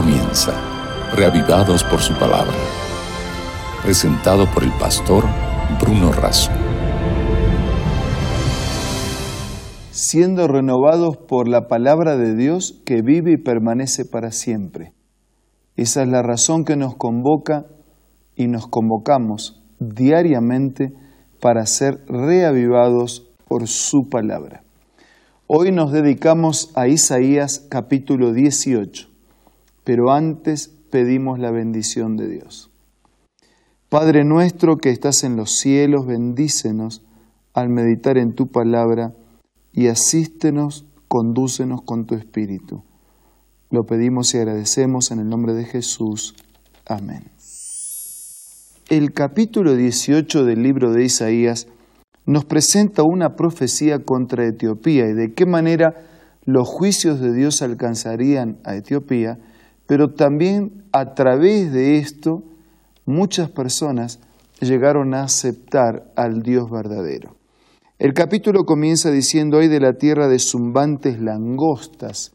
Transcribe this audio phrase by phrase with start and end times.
[0.00, 0.52] comienza,
[1.16, 2.54] reavivados por su palabra.
[3.82, 5.24] Presentado por el pastor
[5.80, 6.52] Bruno Razo.
[9.90, 14.92] Siendo renovados por la palabra de Dios que vive y permanece para siempre.
[15.74, 17.66] Esa es la razón que nos convoca
[18.36, 20.92] y nos convocamos diariamente
[21.40, 24.62] para ser reavivados por su palabra.
[25.48, 29.17] Hoy nos dedicamos a Isaías capítulo 18,
[29.88, 32.70] pero antes pedimos la bendición de Dios.
[33.88, 37.02] Padre nuestro que estás en los cielos, bendícenos
[37.54, 39.14] al meditar en tu palabra
[39.72, 42.82] y asístenos, condúcenos con tu espíritu.
[43.70, 46.34] Lo pedimos y agradecemos en el nombre de Jesús.
[46.86, 47.24] Amén.
[48.90, 51.66] El capítulo 18 del libro de Isaías
[52.26, 55.94] nos presenta una profecía contra Etiopía y de qué manera
[56.44, 59.38] los juicios de Dios alcanzarían a Etiopía,
[59.88, 62.44] pero también a través de esto
[63.06, 64.20] muchas personas
[64.60, 67.36] llegaron a aceptar al Dios verdadero.
[67.98, 72.32] El capítulo comienza diciendo, hay de la tierra de zumbantes langostas,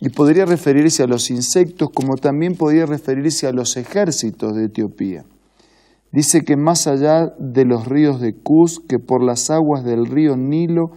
[0.00, 5.24] y podría referirse a los insectos como también podría referirse a los ejércitos de Etiopía.
[6.10, 10.36] Dice que más allá de los ríos de Cus, que por las aguas del río
[10.36, 10.90] Nilo,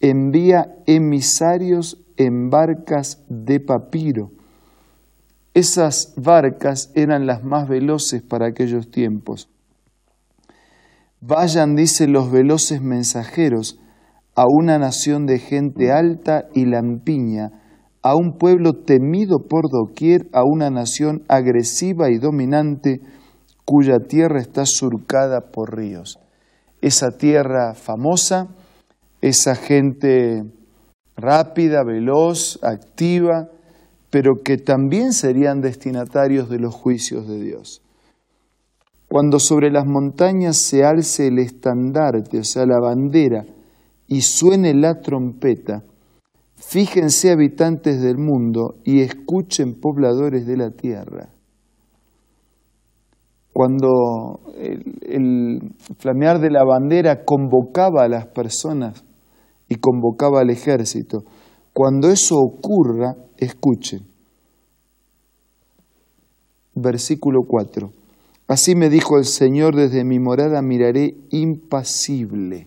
[0.00, 4.30] envía emisarios en barcas de papiro.
[5.58, 9.50] Esas barcas eran las más veloces para aquellos tiempos.
[11.20, 13.80] Vayan, dice, los veloces mensajeros
[14.36, 17.50] a una nación de gente alta y lampiña,
[18.02, 23.00] a un pueblo temido por doquier, a una nación agresiva y dominante,
[23.64, 26.20] cuya tierra está surcada por ríos.
[26.82, 28.46] Esa tierra famosa,
[29.20, 30.44] esa gente
[31.16, 33.48] rápida, veloz, activa,
[34.10, 37.82] pero que también serían destinatarios de los juicios de Dios.
[39.08, 43.44] Cuando sobre las montañas se alce el estandarte, o sea, la bandera,
[44.06, 45.82] y suene la trompeta,
[46.56, 51.30] fíjense habitantes del mundo y escuchen pobladores de la tierra
[53.58, 54.38] cuando
[55.02, 59.04] el, flamear de la bandera convocaba a las personas
[59.68, 61.24] y convocaba al ejército.
[61.78, 64.00] Cuando eso ocurra, escuchen.
[66.74, 67.92] Versículo 4.
[68.48, 72.66] Así me dijo el Señor, desde mi morada miraré impasible.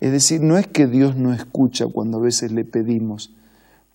[0.00, 3.34] Es decir, no es que Dios no escucha cuando a veces le pedimos.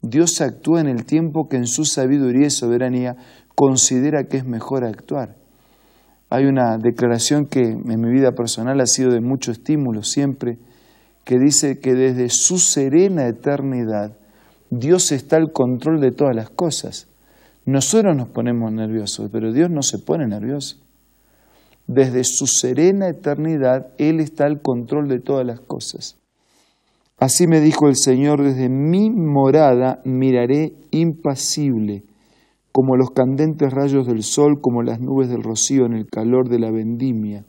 [0.01, 3.15] Dios actúa en el tiempo que en su sabiduría y soberanía
[3.55, 5.37] considera que es mejor actuar.
[6.29, 10.57] Hay una declaración que en mi vida personal ha sido de mucho estímulo siempre,
[11.27, 14.15] que dice que desde su serena eternidad
[14.69, 17.09] Dios está al control de todas las cosas.
[17.65, 20.77] Nosotros nos ponemos nerviosos, pero Dios no se pone nervioso.
[21.85, 26.15] Desde su serena eternidad Él está al control de todas las cosas.
[27.17, 32.05] Así me dijo el Señor, desde mi morada miraré impasible
[32.71, 36.59] como los candentes rayos del sol, como las nubes del rocío en el calor de
[36.59, 37.43] la vendimia.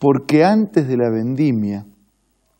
[0.00, 1.86] Porque antes de la vendimia,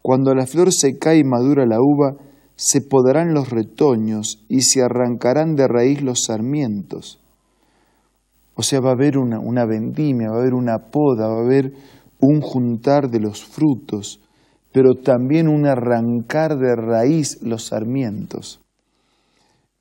[0.05, 2.19] cuando la flor se cae y madura la uva,
[2.57, 7.21] se podarán los retoños y se arrancarán de raíz los sarmientos.
[8.55, 11.45] O sea, va a haber una, una vendimia, va a haber una poda, va a
[11.47, 11.73] haber
[12.21, 14.21] un juntar de los frutos,
[14.73, 18.61] pero también un arrancar de raíz los sarmientos.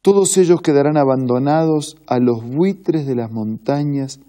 [0.02, 4.22] Todos ellos quedarán abandonados a los buitres de las montañas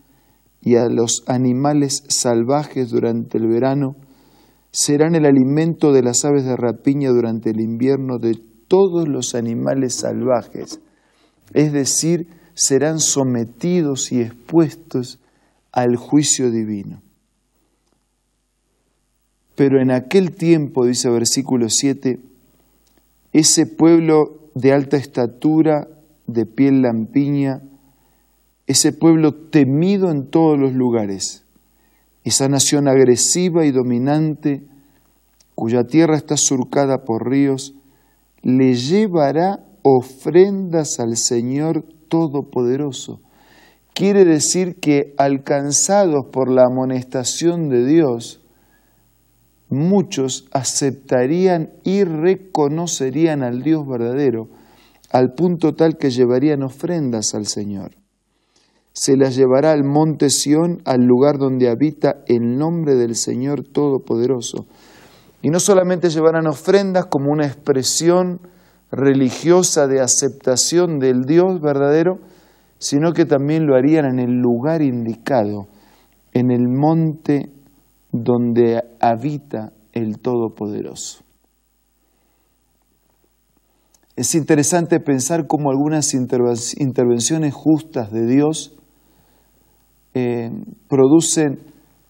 [0.60, 3.94] y a los animales salvajes durante el verano,
[4.74, 8.36] serán el alimento de las aves de rapiña durante el invierno de
[8.66, 10.80] todos los animales salvajes,
[11.52, 15.20] es decir, serán sometidos y expuestos
[15.70, 17.02] al juicio divino.
[19.54, 22.18] Pero en aquel tiempo, dice versículo 7,
[23.32, 25.86] ese pueblo de alta estatura,
[26.26, 27.62] de piel lampiña,
[28.66, 31.43] ese pueblo temido en todos los lugares,
[32.24, 34.66] esa nación agresiva y dominante,
[35.54, 37.74] cuya tierra está surcada por ríos,
[38.42, 43.20] le llevará ofrendas al Señor Todopoderoso.
[43.92, 48.40] Quiere decir que alcanzados por la amonestación de Dios,
[49.68, 54.48] muchos aceptarían y reconocerían al Dios verdadero,
[55.10, 58.03] al punto tal que llevarían ofrendas al Señor.
[58.94, 64.66] Se las llevará al monte Sión, al lugar donde habita el nombre del Señor Todopoderoso.
[65.42, 68.40] Y no solamente llevarán ofrendas como una expresión
[68.92, 72.20] religiosa de aceptación del Dios verdadero,
[72.78, 75.66] sino que también lo harían en el lugar indicado,
[76.32, 77.50] en el monte
[78.12, 81.24] donde habita el Todopoderoso.
[84.14, 88.76] Es interesante pensar cómo algunas intervenciones justas de Dios
[90.14, 90.50] eh,
[90.88, 91.58] producen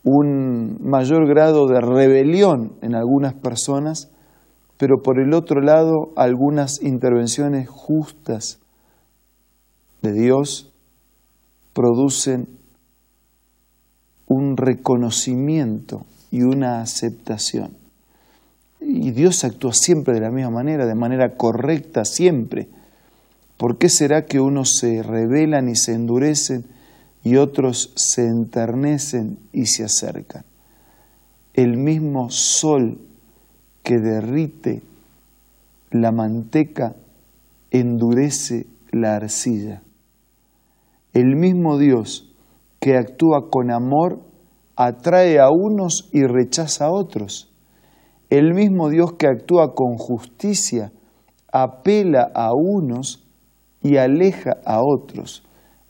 [0.05, 4.11] un mayor grado de rebelión en algunas personas,
[4.77, 8.61] pero por el otro lado algunas intervenciones justas
[10.03, 10.71] de Dios
[11.73, 12.49] producen
[14.27, 17.77] un reconocimiento y una aceptación.
[18.81, 22.69] Y Dios actúa siempre de la misma manera, de manera correcta siempre.
[23.57, 26.65] ¿Por qué será que unos se rebelan y se endurecen
[27.25, 30.45] y otros se enternecen y se acercan.
[31.55, 33.01] El mismo sol
[33.83, 34.83] que derrite
[35.91, 36.95] la manteca
[37.71, 39.83] endurece la arcilla.
[41.15, 42.31] El mismo Dios
[42.79, 44.21] que actúa con amor
[44.77, 47.51] atrae a unos y rechaza a otros.
[48.29, 50.93] El mismo Dios que actúa con justicia
[51.51, 53.25] apela a unos
[53.83, 55.44] y aleja a otros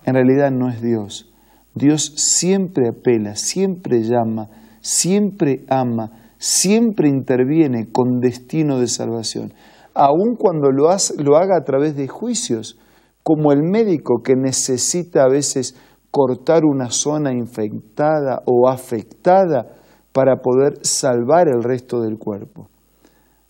[0.04, 1.32] en realidad no es Dios.
[1.74, 4.48] Dios siempre apela, siempre llama,
[4.80, 9.52] siempre ama, siempre interviene con destino de salvación,
[9.94, 12.78] aun cuando lo, lo haga a través de juicios,
[13.22, 15.74] como el médico que necesita a veces
[16.10, 19.66] cortar una zona infectada o afectada
[20.12, 22.68] para poder salvar el resto del cuerpo.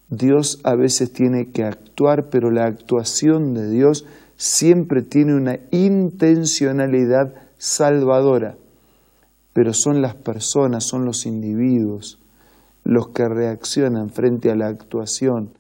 [0.09, 4.07] Dios a veces tiene que actuar, pero la actuación de Dios
[4.37, 8.57] siempre tiene una intencionalidad salvadora,
[9.53, 12.19] pero son las personas, son los individuos
[12.85, 15.51] los que reaccionan frente a la actuación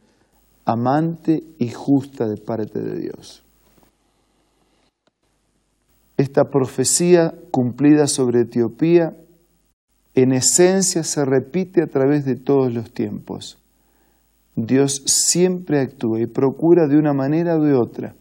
[0.66, 3.42] amante y justa de parte de Dios.
[6.16, 9.16] Esta profecía cumplida sobre Etiopía
[10.14, 13.58] en esencia se repite a través de todos los tiempos.
[14.54, 18.14] Dios siempre actúa y procura de una manera o de otra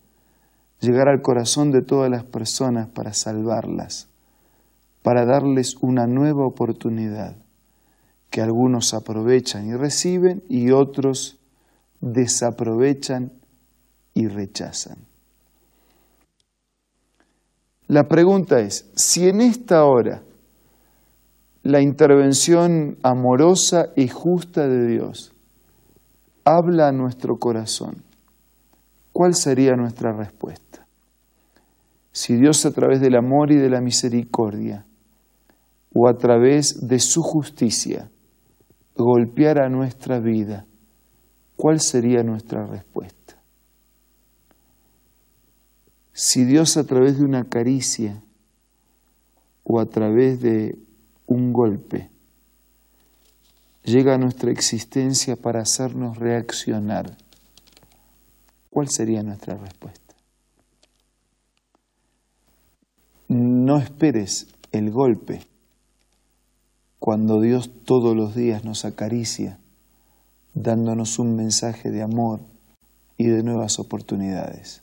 [0.84, 4.10] llegar al corazón de todas las personas para salvarlas,
[5.02, 7.38] para darles una nueva oportunidad
[8.30, 11.38] que algunos aprovechan y reciben y otros
[12.02, 13.32] desaprovechan
[14.14, 14.98] y rechazan.
[17.88, 20.22] La pregunta es, si en esta hora
[21.62, 25.32] la intervención amorosa y justa de Dios
[26.44, 28.04] habla a nuestro corazón,
[29.14, 30.86] ¿cuál sería nuestra respuesta?
[32.12, 34.86] Si Dios a través del amor y de la misericordia
[35.94, 38.10] o a través de su justicia
[38.96, 40.66] golpeara nuestra vida,
[41.56, 43.36] ¿cuál sería nuestra respuesta?
[46.12, 48.22] Si Dios a través de una caricia
[49.64, 50.78] o a través de
[51.26, 52.10] un golpe
[53.84, 57.18] llega a nuestra existencia para hacernos reaccionar,
[58.74, 60.16] ¿cuál sería nuestra respuesta?
[63.28, 65.42] No esperes el golpe
[66.98, 69.60] cuando Dios todos los días nos acaricia,
[70.56, 72.40] dándonos un mensaje de amor
[73.16, 74.82] y de nuevas oportunidades.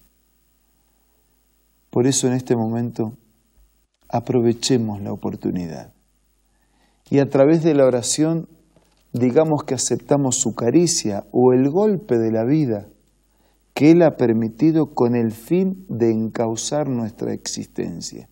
[1.90, 3.14] Por eso en este momento
[4.08, 5.92] aprovechemos la oportunidad
[7.10, 8.48] y a través de la oración
[9.12, 12.86] digamos que aceptamos su caricia o el golpe de la vida
[13.80, 18.28] que Él ha permitido con el fin de encauzar nuestra existencia.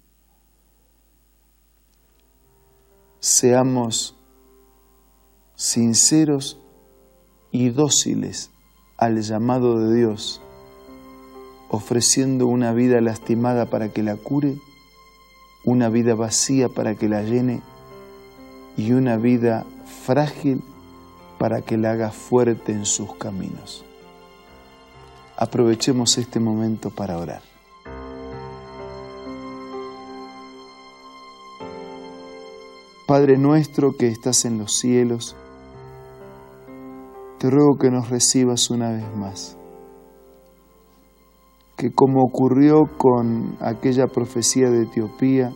[3.18, 4.14] Seamos
[5.54, 6.60] sinceros
[7.50, 8.50] y dóciles
[8.98, 10.42] al llamado de Dios,
[11.70, 14.58] ofreciendo una vida lastimada para que la cure,
[15.64, 17.62] una vida vacía para que la llene
[18.76, 19.64] y una vida
[20.04, 20.62] frágil
[21.38, 23.87] para que la haga fuerte en sus caminos.
[25.40, 27.42] Aprovechemos este momento para orar.
[33.06, 35.36] Padre nuestro que estás en los cielos,
[37.38, 39.56] te ruego que nos recibas una vez más.
[41.76, 45.52] Que como ocurrió con aquella profecía de Etiopía,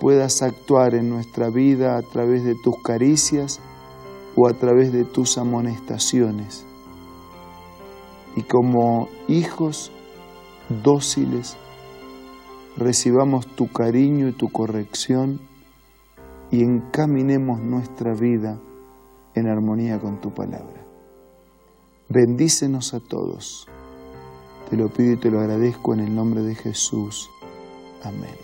[0.00, 3.58] puedas actuar en nuestra vida a través de tus caricias
[4.36, 6.66] o a través de tus amonestaciones
[8.36, 9.92] y como hijos
[10.82, 11.56] dóciles
[12.76, 15.40] recibamos tu cariño y tu corrección
[16.50, 18.58] y encaminemos nuestra vida
[19.34, 20.84] en armonía con tu palabra.
[22.08, 23.66] Bendícenos a todos.
[24.68, 27.30] Te lo pido y te lo agradezco en el nombre de Jesús.
[28.02, 28.36] Amén.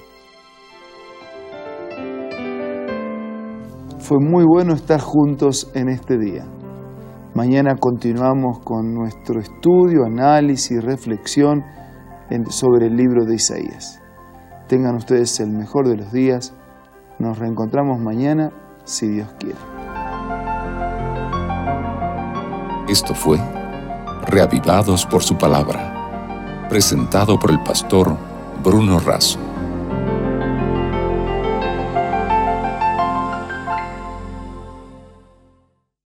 [3.98, 6.46] Fue muy bueno estar juntos en este día.
[7.38, 11.64] Mañana continuamos con nuestro estudio, análisis, reflexión
[12.50, 14.02] sobre el libro de Isaías.
[14.66, 16.52] Tengan ustedes el mejor de los días.
[17.20, 18.50] Nos reencontramos mañana,
[18.82, 19.56] si Dios quiere.
[22.88, 23.38] Esto fue
[24.26, 28.16] Reavivados por su palabra, presentado por el pastor
[28.64, 29.47] Bruno Razo.